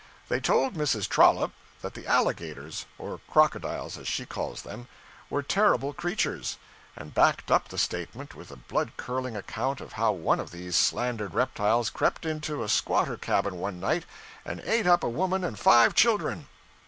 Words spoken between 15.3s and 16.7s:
and five children.